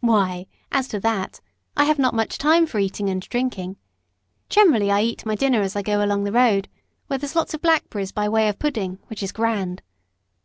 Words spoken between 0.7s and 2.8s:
as to that, I have not much time for